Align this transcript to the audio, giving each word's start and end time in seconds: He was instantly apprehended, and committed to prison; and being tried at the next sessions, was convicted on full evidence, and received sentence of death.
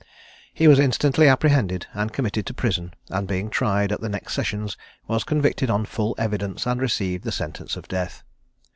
He 0.51 0.67
was 0.67 0.79
instantly 0.79 1.27
apprehended, 1.27 1.85
and 1.93 2.11
committed 2.11 2.47
to 2.47 2.55
prison; 2.55 2.95
and 3.11 3.27
being 3.27 3.51
tried 3.51 3.91
at 3.91 4.01
the 4.01 4.09
next 4.09 4.33
sessions, 4.33 4.75
was 5.07 5.23
convicted 5.23 5.69
on 5.69 5.85
full 5.85 6.15
evidence, 6.17 6.65
and 6.65 6.81
received 6.81 7.31
sentence 7.31 7.75
of 7.77 7.87
death. 7.87 8.23